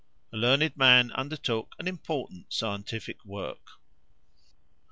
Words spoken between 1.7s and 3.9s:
an important scientific work.